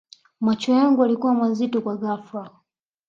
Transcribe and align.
macho 0.39 0.71
yangu 0.71 1.01
yalikuwa 1.01 1.33
mazito 1.33 1.81
kwa 1.81 1.97
ghafla 1.97 2.51